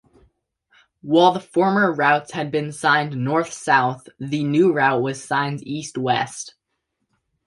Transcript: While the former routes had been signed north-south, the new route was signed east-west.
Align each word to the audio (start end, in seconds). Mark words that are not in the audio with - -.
While 1.03 1.31
the 1.31 1.39
former 1.39 1.93
routes 1.93 2.31
had 2.31 2.49
been 2.49 2.71
signed 2.71 3.15
north-south, 3.15 4.09
the 4.17 4.43
new 4.43 4.73
route 4.73 4.99
was 5.03 5.23
signed 5.23 5.61
east-west. 5.61 6.55